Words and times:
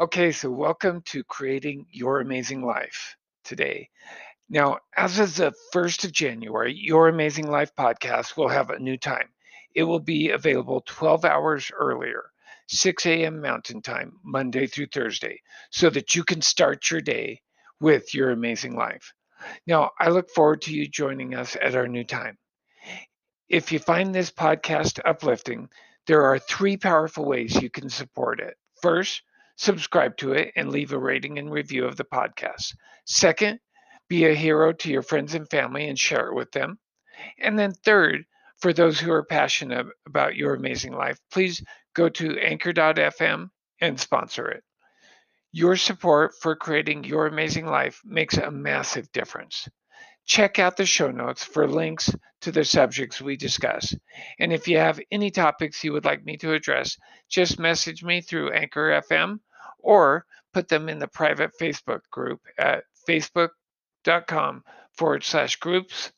Okay, 0.00 0.32
so 0.32 0.50
welcome 0.50 1.02
to 1.02 1.22
Creating 1.24 1.84
Your 1.90 2.20
Amazing 2.20 2.62
Life 2.64 3.16
today. 3.44 3.90
Now, 4.48 4.78
as 4.96 5.18
of 5.18 5.36
the 5.36 5.52
1st 5.74 6.06
of 6.06 6.12
January, 6.12 6.72
Your 6.74 7.08
Amazing 7.08 7.48
Life 7.50 7.74
podcast 7.78 8.34
will 8.34 8.48
have 8.48 8.70
a 8.70 8.78
new 8.78 8.96
time. 8.96 9.28
It 9.74 9.82
will 9.82 10.00
be 10.00 10.30
available 10.30 10.82
12 10.86 11.26
hours 11.26 11.70
earlier, 11.78 12.30
6 12.68 13.04
a.m. 13.04 13.42
Mountain 13.42 13.82
Time, 13.82 14.18
Monday 14.24 14.66
through 14.66 14.86
Thursday, 14.86 15.42
so 15.70 15.90
that 15.90 16.14
you 16.14 16.24
can 16.24 16.40
start 16.40 16.90
your 16.90 17.02
day 17.02 17.42
with 17.78 18.14
your 18.14 18.30
amazing 18.30 18.76
life. 18.76 19.12
Now, 19.66 19.90
I 20.00 20.08
look 20.08 20.30
forward 20.30 20.62
to 20.62 20.72
you 20.74 20.88
joining 20.88 21.34
us 21.34 21.58
at 21.60 21.74
our 21.74 21.86
new 21.86 22.04
time. 22.04 22.38
If 23.50 23.70
you 23.70 23.78
find 23.78 24.14
this 24.14 24.30
podcast 24.30 24.98
uplifting, 25.04 25.68
there 26.06 26.22
are 26.22 26.38
three 26.38 26.78
powerful 26.78 27.26
ways 27.26 27.60
you 27.60 27.68
can 27.68 27.90
support 27.90 28.40
it. 28.40 28.56
First, 28.80 29.22
subscribe 29.60 30.16
to 30.16 30.32
it, 30.32 30.52
and 30.56 30.70
leave 30.70 30.90
a 30.94 30.98
rating 30.98 31.38
and 31.38 31.50
review 31.50 31.84
of 31.84 31.94
the 31.96 32.04
podcast. 32.04 32.74
Second, 33.04 33.60
be 34.08 34.24
a 34.24 34.34
hero 34.34 34.72
to 34.72 34.90
your 34.90 35.02
friends 35.02 35.34
and 35.34 35.50
family 35.50 35.86
and 35.86 35.98
share 35.98 36.28
it 36.28 36.34
with 36.34 36.50
them. 36.52 36.78
And 37.38 37.58
then 37.58 37.74
third, 37.84 38.24
for 38.56 38.72
those 38.72 38.98
who 38.98 39.12
are 39.12 39.22
passionate 39.22 39.86
about 40.06 40.34
your 40.34 40.54
amazing 40.54 40.94
life, 40.94 41.18
please 41.30 41.62
go 41.94 42.08
to 42.08 42.38
anchor.fm 42.38 43.50
and 43.82 44.00
sponsor 44.00 44.48
it. 44.48 44.64
Your 45.52 45.76
support 45.76 46.32
for 46.40 46.56
creating 46.56 47.04
your 47.04 47.26
amazing 47.26 47.66
life 47.66 48.00
makes 48.02 48.38
a 48.38 48.50
massive 48.50 49.12
difference. 49.12 49.68
Check 50.24 50.58
out 50.58 50.78
the 50.78 50.86
show 50.86 51.10
notes 51.10 51.44
for 51.44 51.68
links 51.68 52.10
to 52.40 52.50
the 52.50 52.64
subjects 52.64 53.20
we 53.20 53.36
discuss. 53.36 53.94
And 54.38 54.54
if 54.54 54.68
you 54.68 54.78
have 54.78 55.00
any 55.10 55.30
topics 55.30 55.84
you 55.84 55.92
would 55.92 56.06
like 56.06 56.24
me 56.24 56.38
to 56.38 56.54
address, 56.54 56.96
just 57.28 57.58
message 57.58 58.02
me 58.02 58.22
through 58.22 58.52
Anchor 58.52 59.02
FM 59.06 59.40
or 59.82 60.24
put 60.52 60.68
them 60.68 60.88
in 60.88 60.98
the 60.98 61.08
private 61.08 61.52
Facebook 61.60 62.00
group 62.10 62.40
at 62.58 62.84
facebook.com 63.08 64.64
forward 64.96 65.24
slash 65.24 65.56
groups 65.56 66.12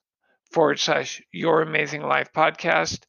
forward 0.52 0.78
slash 0.78 1.22
your 1.32 1.62
amazing 1.62 2.02
life 2.02 2.30
podcast. 2.34 3.04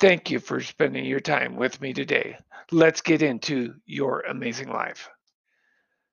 Thank 0.00 0.30
you 0.30 0.40
for 0.40 0.60
spending 0.60 1.04
your 1.04 1.20
time 1.20 1.56
with 1.56 1.80
me 1.80 1.92
today. 1.92 2.36
Let's 2.70 3.02
get 3.02 3.22
into 3.22 3.74
your 3.84 4.20
amazing 4.22 4.68
life. 4.68 5.08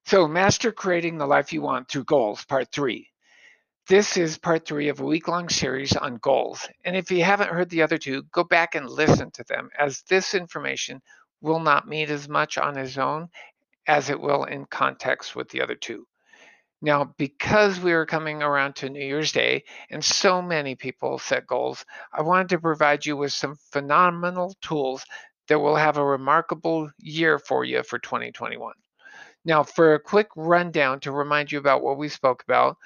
So, 0.05 0.27
Master 0.27 0.71
Creating 0.71 1.17
the 1.17 1.27
Life 1.27 1.53
You 1.53 1.61
Want 1.61 1.87
Through 1.87 2.05
Goals, 2.05 2.43
Part 2.45 2.71
3. 2.71 3.07
This 3.87 4.17
is 4.17 4.37
part 4.37 4.67
three 4.67 4.89
of 4.89 4.99
a 4.99 5.05
week 5.05 5.27
long 5.27 5.49
series 5.49 5.95
on 5.95 6.17
goals. 6.17 6.67
And 6.85 6.95
if 6.95 7.09
you 7.09 7.23
haven't 7.23 7.49
heard 7.49 7.71
the 7.71 7.81
other 7.81 7.97
two, 7.97 8.21
go 8.31 8.43
back 8.43 8.75
and 8.75 8.87
listen 8.87 9.31
to 9.31 9.43
them, 9.45 9.69
as 9.79 10.03
this 10.03 10.35
information 10.35 11.01
will 11.41 11.59
not 11.59 11.87
mean 11.87 12.09
as 12.09 12.27
much 12.27 12.57
on 12.57 12.75
his 12.75 12.97
own 12.97 13.29
as 13.87 14.09
it 14.09 14.19
will 14.19 14.43
in 14.43 14.65
context 14.65 15.35
with 15.35 15.49
the 15.49 15.61
other 15.61 15.75
two. 15.75 16.05
Now, 16.81 17.13
because 17.17 17.79
we 17.79 17.91
are 17.91 18.05
coming 18.05 18.41
around 18.41 18.75
to 18.77 18.89
New 18.89 19.05
Year's 19.05 19.33
Day 19.33 19.65
and 19.89 20.03
so 20.03 20.41
many 20.41 20.75
people 20.75 21.19
set 21.19 21.45
goals, 21.45 21.83
I 22.13 22.21
wanted 22.21 22.49
to 22.49 22.59
provide 22.59 23.05
you 23.05 23.17
with 23.17 23.33
some 23.33 23.55
phenomenal 23.71 24.55
tools 24.61 25.05
that 25.49 25.59
will 25.59 25.75
have 25.75 25.97
a 25.97 26.05
remarkable 26.05 26.89
year 26.99 27.37
for 27.37 27.65
you 27.65 27.83
for 27.83 27.99
2021. 27.99 28.73
Now, 29.43 29.63
for 29.63 29.95
a 29.95 29.99
quick 29.99 30.27
rundown 30.35 30.99
to 31.01 31.11
remind 31.11 31.51
you 31.51 31.59
about 31.59 31.81
what 31.81 31.97
we 31.97 32.07
spoke 32.07 32.43
about, 32.43 32.77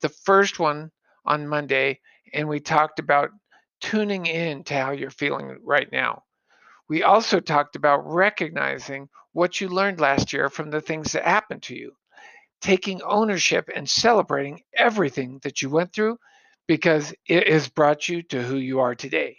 the 0.00 0.08
first 0.08 0.58
one 0.58 0.90
on 1.26 1.48
Monday, 1.48 2.00
and 2.32 2.48
we 2.48 2.60
talked 2.60 2.98
about 2.98 3.30
tuning 3.80 4.26
in 4.26 4.64
to 4.64 4.74
how 4.74 4.92
you're 4.92 5.10
feeling 5.10 5.58
right 5.62 5.90
now. 5.92 6.22
We 6.88 7.02
also 7.02 7.40
talked 7.40 7.76
about 7.76 8.06
recognizing 8.06 9.08
what 9.32 9.60
you 9.60 9.68
learned 9.68 10.00
last 10.00 10.32
year 10.32 10.48
from 10.48 10.70
the 10.70 10.80
things 10.80 11.12
that 11.12 11.24
happened 11.24 11.62
to 11.64 11.76
you, 11.76 11.92
taking 12.60 13.02
ownership 13.02 13.70
and 13.74 13.88
celebrating 13.88 14.62
everything 14.74 15.40
that 15.42 15.62
you 15.62 15.70
went 15.70 15.92
through 15.92 16.18
because 16.66 17.14
it 17.26 17.48
has 17.48 17.68
brought 17.68 18.08
you 18.08 18.22
to 18.22 18.42
who 18.42 18.56
you 18.56 18.80
are 18.80 18.94
today. 18.94 19.38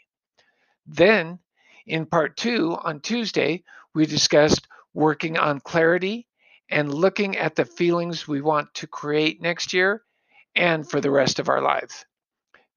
Then, 0.86 1.40
in 1.86 2.06
part 2.06 2.38
two 2.38 2.78
on 2.84 3.00
Tuesday, 3.00 3.64
we 3.94 4.06
discussed 4.06 4.68
working 4.94 5.38
on 5.38 5.60
clarity 5.60 6.28
and 6.70 6.94
looking 6.94 7.38
at 7.38 7.56
the 7.56 7.66
feelings 7.66 8.28
we 8.28 8.42
want 8.42 8.74
to 8.76 8.88
create 8.88 9.42
next 9.42 9.74
year 9.74 10.04
and 10.56 10.90
for 10.90 11.02
the 11.02 11.12
rest 11.12 11.40
of 11.40 11.50
our 11.50 11.62
lives. 11.62 12.06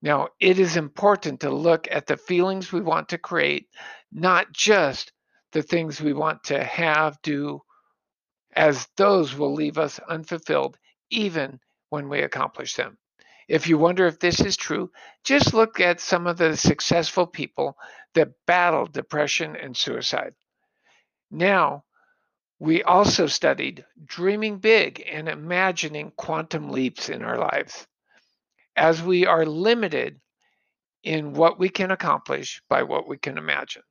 Now, 0.01 0.29
it 0.39 0.59
is 0.59 0.77
important 0.77 1.39
to 1.41 1.49
look 1.49 1.87
at 1.89 2.05
the 2.05 2.17
feelings 2.17 2.71
we 2.71 2.81
want 2.81 3.09
to 3.09 3.17
create, 3.17 3.67
not 4.11 4.51
just 4.51 5.11
the 5.53 5.63
things 5.63 5.99
we 5.99 6.13
want 6.13 6.43
to 6.45 6.63
have, 6.63 7.19
do, 7.23 7.61
as 8.55 8.87
those 8.95 9.35
will 9.35 9.53
leave 9.53 9.77
us 9.77 9.99
unfulfilled 9.99 10.77
even 11.09 11.59
when 11.89 12.09
we 12.09 12.21
accomplish 12.21 12.75
them. 12.75 12.97
If 13.47 13.67
you 13.67 13.77
wonder 13.77 14.05
if 14.05 14.19
this 14.19 14.39
is 14.39 14.57
true, 14.57 14.91
just 15.23 15.53
look 15.53 15.79
at 15.79 16.01
some 16.01 16.27
of 16.27 16.37
the 16.37 16.57
successful 16.57 17.25
people 17.25 17.77
that 18.13 18.33
battled 18.45 18.93
depression 18.93 19.55
and 19.55 19.75
suicide. 19.75 20.35
Now, 21.31 21.85
we 22.59 22.83
also 22.83 23.27
studied 23.27 23.85
dreaming 24.05 24.59
big 24.59 25.03
and 25.09 25.29
imagining 25.29 26.11
quantum 26.11 26.69
leaps 26.69 27.09
in 27.09 27.23
our 27.23 27.37
lives 27.37 27.87
as 28.77 29.01
we 29.01 29.25
are 29.25 29.45
limited 29.45 30.19
in 31.03 31.33
what 31.33 31.59
we 31.59 31.69
can 31.69 31.91
accomplish 31.91 32.61
by 32.69 32.83
what 32.83 33.07
we 33.07 33.17
can 33.17 33.37
imagine. 33.37 33.81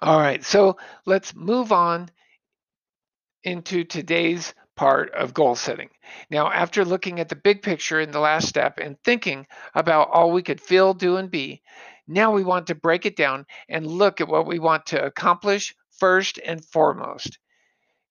All 0.00 0.18
right, 0.18 0.42
so 0.42 0.78
let's 1.04 1.34
move 1.34 1.72
on 1.72 2.10
into 3.44 3.84
today's 3.84 4.54
part 4.76 5.12
of 5.12 5.34
goal 5.34 5.54
setting. 5.54 5.90
Now, 6.30 6.50
after 6.50 6.84
looking 6.84 7.20
at 7.20 7.28
the 7.28 7.36
big 7.36 7.60
picture 7.62 8.00
in 8.00 8.12
the 8.12 8.20
last 8.20 8.48
step 8.48 8.78
and 8.78 8.96
thinking 9.04 9.46
about 9.74 10.08
all 10.10 10.30
we 10.30 10.42
could 10.42 10.60
feel, 10.60 10.94
do, 10.94 11.16
and 11.16 11.30
be, 11.30 11.62
now 12.08 12.32
we 12.32 12.44
want 12.44 12.68
to 12.68 12.74
break 12.74 13.04
it 13.04 13.16
down 13.16 13.46
and 13.68 13.86
look 13.86 14.20
at 14.20 14.28
what 14.28 14.46
we 14.46 14.58
want 14.58 14.86
to 14.86 15.04
accomplish 15.04 15.74
first 15.98 16.38
and 16.42 16.64
foremost. 16.64 17.38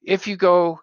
If 0.03 0.27
you 0.27 0.37
go 0.37 0.79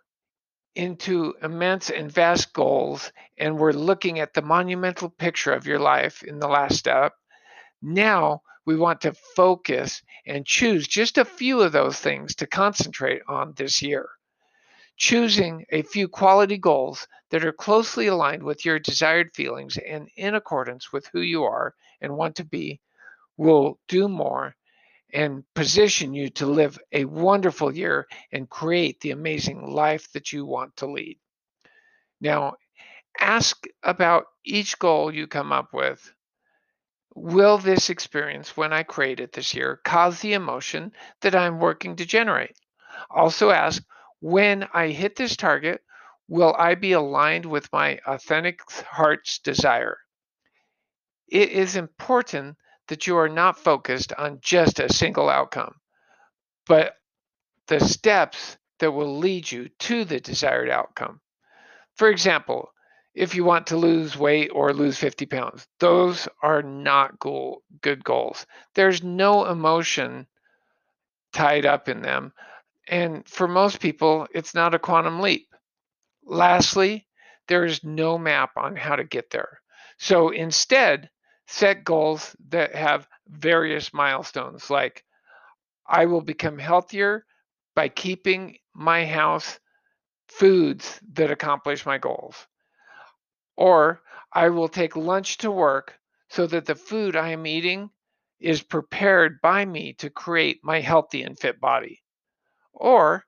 into 0.77 1.35
immense 1.43 1.91
and 1.91 2.13
vast 2.13 2.53
goals, 2.53 3.11
and 3.39 3.59
we're 3.59 3.73
looking 3.73 4.21
at 4.21 4.35
the 4.35 4.43
monumental 4.43 5.09
picture 5.09 5.53
of 5.53 5.67
your 5.67 5.79
life 5.79 6.23
in 6.23 6.39
the 6.39 6.49
last 6.49 6.79
step. 6.79 7.15
Now 7.81 8.43
we 8.67 8.77
want 8.77 9.01
to 9.03 9.15
focus 9.35 10.03
and 10.27 10.45
choose 10.45 10.87
just 10.87 11.19
a 11.19 11.25
few 11.25 11.63
of 11.63 11.73
those 11.73 11.99
things 11.99 12.35
to 12.37 12.47
concentrate 12.47 13.23
on 13.27 13.55
this 13.57 13.81
year. 13.81 14.09
Choosing 14.99 15.65
a 15.71 15.83
few 15.83 16.09
quality 16.09 16.59
goals 16.59 17.09
that 17.31 17.45
are 17.45 17.53
closely 17.53 18.07
aligned 18.07 18.43
with 18.43 18.65
your 18.65 18.79
desired 18.79 19.35
feelings 19.35 19.79
and 19.79 20.09
in 20.17 20.35
accordance 20.35 20.93
with 20.93 21.07
who 21.13 21.21
you 21.21 21.45
are 21.45 21.75
and 22.01 22.17
want 22.17 22.37
to 22.37 22.45
be 22.45 22.81
will 23.37 23.79
do 23.89 24.09
more 24.09 24.55
and 25.17 25.45
position 25.55 26.13
you 26.13 26.29
to 26.29 26.45
live 26.45 26.79
a 26.93 27.07
wonderful 27.07 27.75
year 27.75 28.07
and 28.33 28.51
create 28.51 29.01
the 29.01 29.13
amazing 29.13 29.67
life 29.67 30.13
that 30.13 30.31
you 30.31 30.45
want 30.45 30.77
to 30.77 30.87
lead. 30.87 31.19
Now, 32.21 32.57
ask 33.19 33.65
about 33.83 34.27
each 34.45 34.79
goal 34.79 35.11
you 35.13 35.27
come 35.27 35.53
up 35.53 35.73
with. 35.73 36.13
Will 37.15 37.57
this 37.57 37.89
experience, 37.89 38.59
when 38.59 38.75
I 38.75 38.83
create 38.83 39.21
it 39.21 39.33
this 39.33 39.55
year, 39.55 39.81
cause 39.87 40.21
the 40.21 40.35
emotion 40.35 40.93
that 41.23 41.35
I'm 41.35 41.61
working 41.61 41.97
to 41.97 42.05
generate? 42.05 42.55
Also, 43.09 43.49
ask 43.49 43.83
when 44.21 44.69
I 44.75 44.89
hit 44.89 45.17
this 45.17 45.35
target, 45.35 45.81
will 46.29 46.55
I 46.59 46.75
be 46.75 46.93
aligned 46.93 47.47
with 47.47 47.73
my 47.73 48.01
authentic 48.07 48.61
heart's 48.71 49.39
desire? 49.39 49.97
It 51.27 51.49
is 51.49 51.75
important 51.75 52.59
that 52.89 53.07
you 53.07 53.17
are 53.17 53.29
not 53.29 53.59
focused 53.59 54.13
on 54.13 54.39
just 54.41 54.81
a 54.81 54.93
single 54.93 55.29
outcome, 55.29 55.75
but 56.67 56.95
the 57.67 57.81
steps 57.81 58.59
that 58.79 58.93
will 58.93 59.19
lead 59.19 59.51
you 59.51 59.69
to 59.79 60.05
the 60.05 60.21
desired 60.21 60.71
outcome. 60.71 61.21
For 61.97 62.09
example, 62.09 62.73
if 63.15 63.35
you 63.35 63.45
want 63.45 63.69
to 63.69 63.77
lose 63.77 64.17
weight 64.17 64.51
or 64.53 64.75
lose 64.75 64.99
50 64.99 65.27
pounds, 65.27 65.67
those 65.81 66.29
are 66.43 66.63
not 66.63 67.19
goal, 67.19 67.63
good 67.81 68.05
goals. 68.05 68.47
There's 68.75 69.03
no 69.03 69.47
emotion 69.47 70.27
tied 71.33 71.65
up 71.65 71.89
in 71.89 72.03
them. 72.03 72.33
And 72.87 73.27
for 73.27 73.49
most 73.49 73.81
people, 73.81 74.27
it's 74.35 74.55
not 74.55 74.75
a 74.75 74.79
quantum 74.79 75.21
leap. 75.21 75.49
Lastly, 76.25 77.07
there 77.49 77.65
is 77.65 77.83
no 77.83 78.19
map 78.19 78.51
on 78.57 78.77
how 78.77 78.97
to 78.97 79.05
get 79.05 79.31
there. 79.31 79.61
So 79.99 80.29
instead, 80.29 81.09
set 81.47 81.85
goals 81.85 82.35
that 82.49 82.75
have 82.75 83.09
various 83.29 83.93
milestones 83.93 84.71
like 84.71 85.05
I 85.87 86.07
will 86.07 86.21
become 86.21 86.59
healthier 86.59 87.25
by 87.75 87.89
keeping 87.89 88.59
my 88.75 89.07
house 89.07 89.59
foods 90.29 91.01
that 91.13 91.31
accomplish 91.31 91.87
my 91.87 91.99
goals. 91.99 92.47
Or 93.57 94.03
I 94.33 94.49
will 94.49 94.69
take 94.69 94.97
lunch 94.97 95.39
to 95.39 95.51
work 95.51 95.99
so 96.29 96.47
that 96.47 96.67
the 96.67 96.75
food 96.75 97.17
I 97.17 97.31
am 97.31 97.47
eating 97.47 97.91
is 98.41 98.63
prepared 98.63 99.41
by 99.41 99.65
me 99.65 99.95
to 99.95 100.11
create 100.11 100.61
my 100.63 100.81
healthy 100.81 101.23
and 101.23 101.39
fit 101.39 101.61
body. 101.61 102.03
Or 102.73 103.25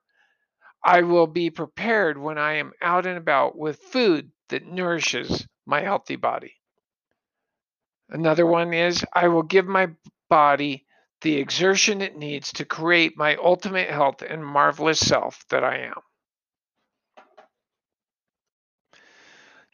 I 0.83 1.01
will 1.01 1.27
be 1.27 1.49
prepared 1.49 2.17
when 2.17 2.37
I 2.37 2.53
am 2.55 2.73
out 2.81 3.05
and 3.05 3.17
about 3.17 3.57
with 3.57 3.79
food 3.79 4.31
that 4.49 4.65
nourishes 4.65 5.47
my 5.65 5.81
healthy 5.81 6.15
body. 6.15 6.58
Another 8.09 8.45
one 8.45 8.73
is 8.73 9.05
I 9.13 9.27
will 9.27 9.43
give 9.43 9.67
my 9.67 9.89
body 10.29 10.85
the 11.21 11.37
exertion 11.37 12.01
it 12.01 12.17
needs 12.17 12.53
to 12.53 12.65
create 12.65 13.17
my 13.17 13.35
ultimate 13.35 13.89
health 13.89 14.21
and 14.21 14.45
marvelous 14.45 14.99
self 14.99 15.45
that 15.49 15.63
I 15.63 15.79
am. 15.79 16.01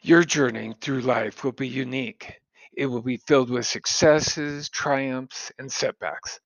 Your 0.02 0.24
journey 0.24 0.74
through 0.80 1.00
life 1.00 1.44
will 1.44 1.52
be 1.52 1.68
unique. 1.68 2.40
It 2.76 2.86
will 2.86 3.02
be 3.02 3.16
filled 3.16 3.50
with 3.50 3.66
successes, 3.66 4.68
triumphs, 4.68 5.52
and 5.58 5.72
setbacks. 5.72 6.40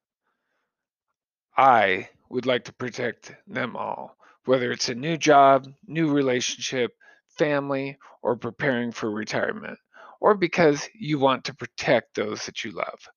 I 1.56 2.08
would 2.30 2.46
like 2.46 2.64
to 2.64 2.72
protect 2.72 3.34
them 3.46 3.76
all, 3.76 4.16
whether 4.44 4.72
it's 4.72 4.88
a 4.88 4.94
new 4.94 5.16
job, 5.16 5.66
new 5.86 6.10
relationship, 6.12 6.92
family, 7.36 7.98
or 8.22 8.36
preparing 8.36 8.92
for 8.92 9.10
retirement, 9.10 9.78
or 10.20 10.34
because 10.34 10.88
you 10.94 11.18
want 11.18 11.44
to 11.44 11.54
protect 11.54 12.14
those 12.14 12.46
that 12.46 12.64
you 12.64 12.72
love. 12.72 13.08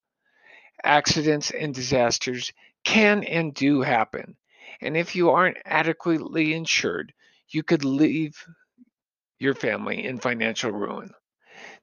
Accidents 0.83 1.51
and 1.51 1.73
disasters 1.75 2.51
can 2.83 3.23
and 3.23 3.53
do 3.53 3.81
happen, 3.81 4.35
and 4.81 4.97
if 4.97 5.15
you 5.15 5.29
aren't 5.29 5.57
adequately 5.65 6.53
insured, 6.53 7.13
you 7.49 7.63
could 7.63 7.85
leave 7.85 8.35
your 9.39 9.53
family 9.53 10.05
in 10.05 10.19
financial 10.19 10.71
ruin. 10.71 11.11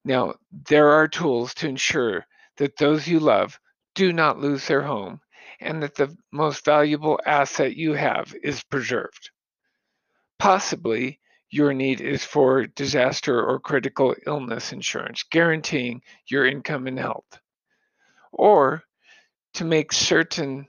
Now, 0.05 0.35
there 0.51 0.91
are 0.91 1.09
tools 1.09 1.55
to 1.55 1.69
ensure 1.69 2.27
that 2.57 2.77
those 2.77 3.07
you 3.07 3.21
love 3.21 3.59
do 3.95 4.13
not 4.13 4.39
lose 4.39 4.67
their 4.67 4.83
home 4.83 5.21
and 5.61 5.83
that 5.83 5.95
the 5.95 6.17
most 6.33 6.65
valuable 6.65 7.21
asset 7.27 7.77
you 7.77 7.93
have 7.93 8.35
is 8.43 8.63
preserved. 8.65 9.31
Possibly, 10.39 11.21
your 11.51 11.75
need 11.75 12.01
is 12.01 12.25
for 12.25 12.67
disaster 12.67 13.45
or 13.45 13.59
critical 13.59 14.15
illness 14.27 14.73
insurance, 14.73 15.25
guaranteeing 15.25 16.03
your 16.27 16.47
income 16.47 16.87
and 16.87 16.99
health. 16.99 17.41
Or 18.33 18.85
to 19.55 19.65
make 19.65 19.93
certain 19.93 20.69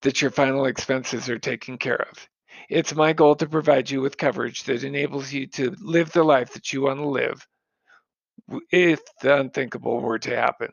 that 0.00 0.22
your 0.22 0.30
final 0.30 0.64
expenses 0.64 1.28
are 1.28 1.38
taken 1.38 1.76
care 1.78 2.08
of. 2.10 2.28
It's 2.68 2.94
my 2.94 3.12
goal 3.12 3.34
to 3.36 3.46
provide 3.46 3.90
you 3.90 4.00
with 4.00 4.16
coverage 4.16 4.64
that 4.64 4.84
enables 4.84 5.32
you 5.32 5.46
to 5.48 5.74
live 5.80 6.12
the 6.12 6.24
life 6.24 6.54
that 6.54 6.72
you 6.72 6.82
want 6.82 6.98
to 7.00 7.08
live 7.08 7.46
if 8.70 9.00
the 9.20 9.36
unthinkable 9.36 10.00
were 10.00 10.18
to 10.20 10.34
happen. 10.34 10.70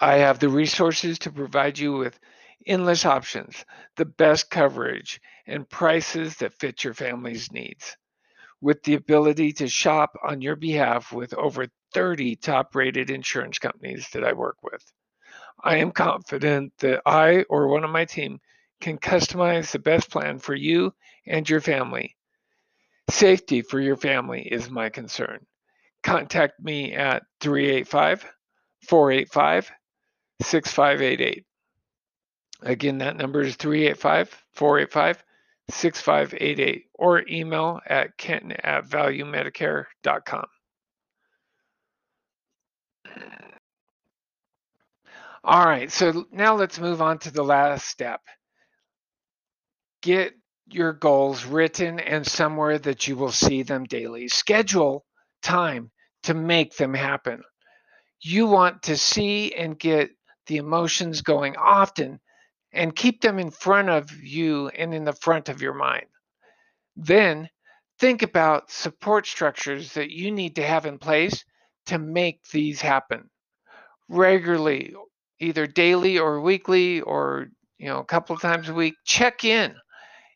I 0.00 0.16
have 0.16 0.38
the 0.38 0.48
resources 0.48 1.20
to 1.20 1.32
provide 1.32 1.78
you 1.78 1.92
with 1.92 2.18
endless 2.66 3.04
options, 3.04 3.64
the 3.96 4.04
best 4.04 4.50
coverage, 4.50 5.20
and 5.46 5.68
prices 5.68 6.36
that 6.36 6.58
fit 6.58 6.84
your 6.84 6.94
family's 6.94 7.50
needs. 7.52 7.96
With 8.60 8.82
the 8.82 8.94
ability 8.94 9.52
to 9.54 9.68
shop 9.68 10.16
on 10.22 10.42
your 10.42 10.56
behalf 10.56 11.12
with 11.12 11.32
over 11.34 11.66
30 11.94 12.36
top 12.36 12.74
rated 12.74 13.10
insurance 13.10 13.58
companies 13.58 14.08
that 14.12 14.24
I 14.24 14.32
work 14.32 14.56
with. 14.62 14.84
I 15.62 15.76
am 15.76 15.92
confident 15.92 16.72
that 16.78 17.02
I 17.06 17.44
or 17.48 17.68
one 17.68 17.84
of 17.84 17.90
my 17.90 18.04
team 18.04 18.40
can 18.80 18.98
customize 18.98 19.70
the 19.70 19.78
best 19.78 20.10
plan 20.10 20.38
for 20.38 20.54
you 20.54 20.94
and 21.26 21.48
your 21.48 21.60
family. 21.60 22.16
Safety 23.10 23.62
for 23.62 23.80
your 23.80 23.96
family 23.96 24.42
is 24.42 24.70
my 24.70 24.88
concern. 24.88 25.44
Contact 26.02 26.60
me 26.60 26.94
at 26.94 27.22
385 27.40 28.24
485 28.88 29.70
6588. 30.42 31.44
Again, 32.62 32.98
that 32.98 33.16
number 33.16 33.42
is 33.42 33.56
385 33.56 34.44
485 34.52 35.24
6588 35.70 36.86
or 36.94 37.24
email 37.28 37.80
at 37.86 38.16
kenton 38.16 38.52
at 38.52 38.86
valuemedicare.com. 38.88 40.46
All 45.44 45.64
right, 45.64 45.90
so 45.90 46.26
now 46.32 46.56
let's 46.56 46.78
move 46.78 47.00
on 47.00 47.18
to 47.20 47.30
the 47.30 47.44
last 47.44 47.86
step. 47.86 48.20
Get 50.02 50.34
your 50.70 50.92
goals 50.92 51.44
written 51.44 52.00
and 52.00 52.26
somewhere 52.26 52.78
that 52.78 53.06
you 53.08 53.16
will 53.16 53.32
see 53.32 53.62
them 53.62 53.84
daily. 53.84 54.28
Schedule 54.28 55.04
time 55.42 55.90
to 56.24 56.34
make 56.34 56.76
them 56.76 56.92
happen. 56.92 57.42
You 58.20 58.46
want 58.46 58.82
to 58.84 58.96
see 58.96 59.54
and 59.54 59.78
get 59.78 60.10
the 60.46 60.56
emotions 60.56 61.22
going 61.22 61.56
often 61.56 62.20
and 62.72 62.94
keep 62.94 63.20
them 63.20 63.38
in 63.38 63.50
front 63.50 63.88
of 63.88 64.10
you 64.22 64.68
and 64.68 64.94
in 64.94 65.04
the 65.04 65.12
front 65.12 65.48
of 65.48 65.62
your 65.62 65.74
mind. 65.74 66.06
Then 66.96 67.48
think 67.98 68.22
about 68.22 68.70
support 68.70 69.26
structures 69.26 69.94
that 69.94 70.10
you 70.10 70.30
need 70.30 70.56
to 70.56 70.66
have 70.66 70.86
in 70.86 70.98
place 70.98 71.44
to 71.86 71.98
make 71.98 72.40
these 72.52 72.80
happen 72.80 73.30
regularly, 74.08 74.94
either 75.40 75.66
daily 75.66 76.18
or 76.18 76.40
weekly 76.40 77.00
or 77.00 77.48
you 77.78 77.86
know 77.86 77.98
a 77.98 78.04
couple 78.04 78.34
of 78.34 78.42
times 78.42 78.68
a 78.68 78.74
week. 78.74 78.94
Check 79.04 79.44
in. 79.44 79.74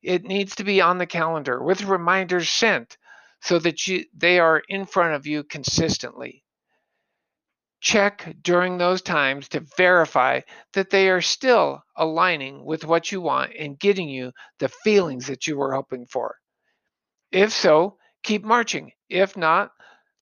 It 0.03 0.25
needs 0.25 0.57
to 0.57 0.65
be 0.65 0.81
on 0.81 0.99
the 0.99 1.07
calendar 1.07 1.63
with 1.63 1.85
reminders 1.85 2.49
sent 2.49 2.97
so 3.41 3.59
that 3.59 3.87
you 3.87 4.05
they 4.17 4.39
are 4.39 4.63
in 4.69 4.87
front 4.87 5.15
of 5.15 5.27
you 5.27 5.45
consistently. 5.45 6.45
Check 7.83 8.37
during 8.41 8.79
those 8.79 9.03
times 9.03 9.49
to 9.49 9.67
verify 9.77 10.43
that 10.75 10.91
they 10.91 11.11
are 11.11 11.21
still 11.21 11.83
aligning 11.97 12.65
with 12.65 12.85
what 12.85 13.11
you 13.11 13.21
want 13.21 13.55
and 13.59 13.77
getting 13.77 14.09
you 14.09 14.31
the 14.61 14.69
feelings 14.69 15.27
that 15.27 15.49
you 15.49 15.57
were 15.57 15.75
hoping 15.75 16.07
for. 16.07 16.37
If 17.33 17.53
so, 17.53 17.99
keep 18.23 18.45
marching. 18.45 18.93
If 19.09 19.37
not, 19.37 19.73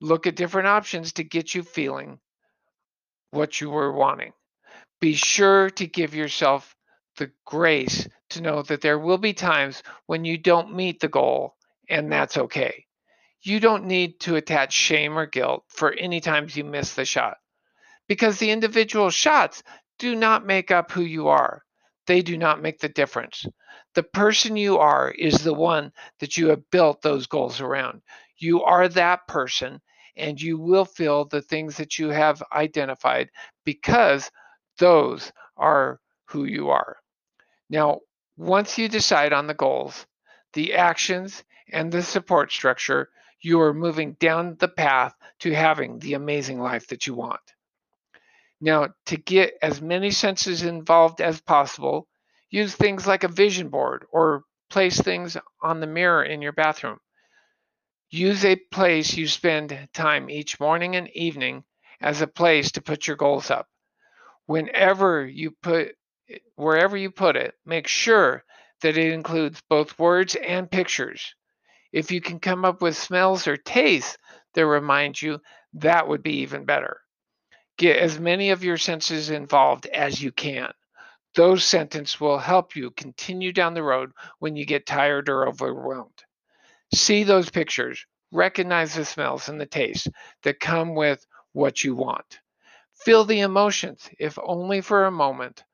look 0.00 0.26
at 0.26 0.36
different 0.36 0.68
options 0.68 1.12
to 1.12 1.22
get 1.22 1.54
you 1.54 1.62
feeling 1.62 2.18
what 3.30 3.60
you 3.60 3.68
were 3.68 3.92
wanting. 3.92 4.32
Be 4.98 5.12
sure 5.12 5.68
to 5.68 5.86
give 5.86 6.14
yourself 6.14 6.74
the 7.18 7.30
grace 7.44 8.08
to 8.30 8.40
know 8.40 8.62
that 8.62 8.80
there 8.80 8.98
will 8.98 9.18
be 9.18 9.34
times 9.34 9.82
when 10.06 10.24
you 10.24 10.38
don't 10.38 10.74
meet 10.74 11.00
the 11.00 11.08
goal, 11.08 11.56
and 11.90 12.10
that's 12.10 12.38
okay. 12.38 12.86
You 13.42 13.60
don't 13.60 13.84
need 13.84 14.18
to 14.20 14.36
attach 14.36 14.72
shame 14.72 15.18
or 15.18 15.26
guilt 15.26 15.64
for 15.68 15.92
any 15.92 16.20
times 16.20 16.56
you 16.56 16.64
miss 16.64 16.94
the 16.94 17.04
shot 17.04 17.36
because 18.10 18.40
the 18.40 18.50
individual 18.50 19.08
shots 19.08 19.62
do 20.00 20.16
not 20.16 20.44
make 20.44 20.72
up 20.72 20.90
who 20.90 21.02
you 21.02 21.28
are. 21.28 21.62
They 22.08 22.22
do 22.22 22.36
not 22.36 22.60
make 22.60 22.80
the 22.80 22.88
difference. 22.88 23.46
The 23.94 24.02
person 24.02 24.56
you 24.56 24.78
are 24.78 25.12
is 25.12 25.44
the 25.44 25.54
one 25.54 25.92
that 26.18 26.36
you 26.36 26.48
have 26.48 26.68
built 26.72 27.02
those 27.02 27.28
goals 27.28 27.60
around. 27.60 28.02
You 28.36 28.64
are 28.64 28.88
that 28.88 29.28
person, 29.28 29.80
and 30.16 30.42
you 30.42 30.58
will 30.58 30.84
feel 30.84 31.26
the 31.26 31.40
things 31.40 31.76
that 31.76 32.00
you 32.00 32.08
have 32.08 32.42
identified 32.52 33.30
because 33.64 34.28
those 34.78 35.30
are 35.56 36.00
who 36.24 36.46
you 36.46 36.70
are. 36.70 36.96
Now, 37.68 38.00
once 38.36 38.76
you 38.76 38.88
decide 38.88 39.32
on 39.32 39.46
the 39.46 39.54
goals, 39.54 40.04
the 40.54 40.74
actions, 40.74 41.44
and 41.72 41.92
the 41.92 42.02
support 42.02 42.50
structure, 42.50 43.10
you 43.40 43.60
are 43.60 43.72
moving 43.72 44.14
down 44.14 44.56
the 44.58 44.66
path 44.66 45.14
to 45.38 45.54
having 45.54 46.00
the 46.00 46.14
amazing 46.14 46.58
life 46.58 46.88
that 46.88 47.06
you 47.06 47.14
want. 47.14 47.40
Now, 48.60 48.88
to 49.06 49.16
get 49.16 49.54
as 49.62 49.80
many 49.80 50.10
senses 50.10 50.62
involved 50.62 51.20
as 51.20 51.40
possible, 51.40 52.08
use 52.50 52.74
things 52.74 53.06
like 53.06 53.24
a 53.24 53.28
vision 53.28 53.70
board 53.70 54.04
or 54.12 54.44
place 54.68 55.00
things 55.00 55.36
on 55.62 55.80
the 55.80 55.86
mirror 55.86 56.22
in 56.22 56.42
your 56.42 56.52
bathroom. 56.52 56.98
Use 58.10 58.44
a 58.44 58.56
place 58.56 59.16
you 59.16 59.26
spend 59.28 59.88
time 59.94 60.28
each 60.28 60.60
morning 60.60 60.96
and 60.96 61.08
evening 61.10 61.64
as 62.00 62.20
a 62.20 62.26
place 62.26 62.72
to 62.72 62.82
put 62.82 63.06
your 63.06 63.16
goals 63.16 63.50
up. 63.50 63.68
Whenever 64.46 65.26
you 65.26 65.52
put 65.62 65.96
wherever 66.54 66.96
you 66.96 67.10
put 67.10 67.36
it, 67.36 67.54
make 67.64 67.86
sure 67.88 68.44
that 68.82 68.96
it 68.96 69.12
includes 69.12 69.62
both 69.68 69.98
words 69.98 70.36
and 70.36 70.70
pictures. 70.70 71.34
If 71.92 72.10
you 72.10 72.20
can 72.20 72.40
come 72.40 72.64
up 72.64 72.82
with 72.82 72.96
smells 72.96 73.46
or 73.46 73.56
tastes 73.56 74.16
that 74.54 74.66
remind 74.66 75.20
you, 75.20 75.40
that 75.74 76.06
would 76.08 76.22
be 76.22 76.38
even 76.38 76.64
better. 76.64 77.00
Get 77.80 77.96
as 77.96 78.20
many 78.20 78.50
of 78.50 78.62
your 78.62 78.76
senses 78.76 79.30
involved 79.30 79.86
as 79.86 80.22
you 80.22 80.32
can. 80.32 80.70
Those 81.34 81.64
sentences 81.64 82.20
will 82.20 82.36
help 82.36 82.76
you 82.76 82.90
continue 82.90 83.54
down 83.54 83.72
the 83.72 83.82
road 83.82 84.10
when 84.38 84.54
you 84.54 84.66
get 84.66 84.84
tired 84.84 85.30
or 85.30 85.48
overwhelmed. 85.48 86.22
See 86.94 87.24
those 87.24 87.48
pictures, 87.48 88.04
recognize 88.32 88.94
the 88.94 89.06
smells 89.06 89.48
and 89.48 89.58
the 89.58 89.64
tastes 89.64 90.08
that 90.42 90.60
come 90.60 90.94
with 90.94 91.26
what 91.54 91.82
you 91.82 91.94
want. 91.94 92.40
Feel 92.96 93.24
the 93.24 93.40
emotions, 93.40 94.10
if 94.18 94.38
only 94.44 94.82
for 94.82 95.06
a 95.06 95.10
moment. 95.10 95.64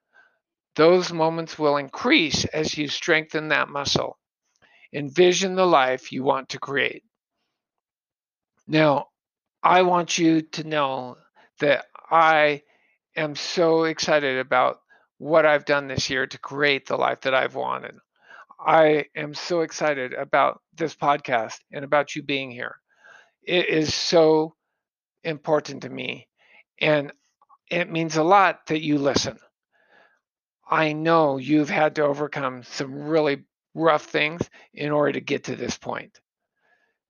Those 0.76 1.12
moments 1.12 1.58
will 1.58 1.76
increase 1.76 2.44
as 2.44 2.78
you 2.78 2.86
strengthen 2.86 3.48
that 3.48 3.68
muscle. 3.68 4.16
Envision 4.92 5.56
the 5.56 5.66
life 5.66 6.12
you 6.12 6.22
want 6.22 6.50
to 6.50 6.60
create. 6.60 7.02
Now, 8.68 9.08
I 9.60 9.82
want 9.82 10.18
you 10.18 10.42
to 10.42 10.62
know 10.62 11.16
that 11.58 11.86
I 12.10 12.62
am 13.16 13.34
so 13.34 13.84
excited 13.84 14.38
about 14.38 14.80
what 15.18 15.46
I've 15.46 15.64
done 15.64 15.88
this 15.88 16.10
year 16.10 16.26
to 16.26 16.38
create 16.38 16.86
the 16.86 16.96
life 16.96 17.22
that 17.22 17.34
I've 17.34 17.54
wanted. 17.54 17.96
I 18.58 19.06
am 19.14 19.34
so 19.34 19.60
excited 19.60 20.12
about 20.12 20.60
this 20.74 20.94
podcast 20.94 21.58
and 21.72 21.84
about 21.84 22.14
you 22.14 22.22
being 22.22 22.50
here. 22.50 22.76
It 23.42 23.68
is 23.68 23.94
so 23.94 24.54
important 25.24 25.82
to 25.82 25.88
me. 25.88 26.28
And 26.80 27.12
it 27.70 27.90
means 27.90 28.16
a 28.16 28.22
lot 28.22 28.66
that 28.66 28.82
you 28.82 28.98
listen. 28.98 29.38
I 30.68 30.92
know 30.92 31.38
you've 31.38 31.70
had 31.70 31.96
to 31.96 32.04
overcome 32.04 32.62
some 32.64 33.08
really 33.08 33.44
rough 33.74 34.04
things 34.04 34.48
in 34.74 34.90
order 34.90 35.12
to 35.12 35.20
get 35.20 35.44
to 35.44 35.56
this 35.56 35.76
point. 35.78 36.20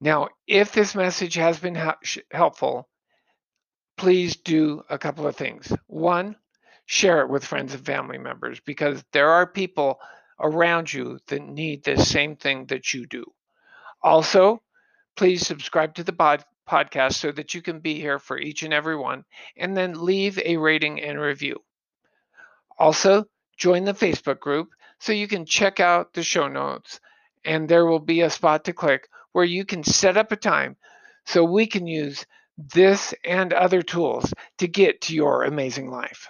Now, 0.00 0.28
if 0.46 0.72
this 0.72 0.94
message 0.94 1.34
has 1.34 1.58
been 1.58 1.78
helpful, 2.30 2.88
please 3.96 4.36
do 4.36 4.82
a 4.90 4.98
couple 4.98 5.26
of 5.26 5.36
things. 5.36 5.72
One, 5.86 6.36
share 6.86 7.22
it 7.22 7.30
with 7.30 7.44
friends 7.44 7.74
and 7.74 7.84
family 7.84 8.18
members 8.18 8.60
because 8.60 9.04
there 9.12 9.30
are 9.30 9.46
people 9.46 9.98
around 10.40 10.92
you 10.92 11.18
that 11.28 11.42
need 11.42 11.82
the 11.84 11.96
same 11.96 12.36
thing 12.36 12.66
that 12.66 12.92
you 12.92 13.06
do. 13.06 13.24
Also, 14.02 14.62
please 15.16 15.46
subscribe 15.46 15.94
to 15.94 16.04
the 16.04 16.12
pod- 16.12 16.44
podcast 16.68 17.14
so 17.14 17.32
that 17.32 17.54
you 17.54 17.62
can 17.62 17.80
be 17.80 17.94
here 18.00 18.18
for 18.18 18.38
each 18.38 18.62
and 18.62 18.74
every 18.74 18.96
one, 18.96 19.24
and 19.56 19.76
then 19.76 20.04
leave 20.04 20.38
a 20.44 20.56
rating 20.56 21.00
and 21.00 21.18
review. 21.18 21.56
Also, 22.78 23.24
join 23.56 23.84
the 23.84 23.94
Facebook 23.94 24.38
group 24.40 24.68
so 25.00 25.12
you 25.12 25.26
can 25.26 25.46
check 25.46 25.80
out 25.80 26.12
the 26.12 26.22
show 26.22 26.48
notes, 26.48 27.00
and 27.44 27.68
there 27.68 27.86
will 27.86 28.00
be 28.00 28.20
a 28.20 28.30
spot 28.30 28.64
to 28.64 28.72
click 28.72 29.08
where 29.32 29.44
you 29.44 29.64
can 29.64 29.82
set 29.82 30.16
up 30.16 30.32
a 30.32 30.36
time 30.36 30.76
so 31.24 31.44
we 31.44 31.66
can 31.66 31.86
use 31.86 32.26
this 32.58 33.14
and 33.24 33.52
other 33.52 33.82
tools 33.82 34.32
to 34.58 34.68
get 34.68 35.02
to 35.02 35.14
your 35.14 35.44
amazing 35.44 35.90
life. 35.90 36.28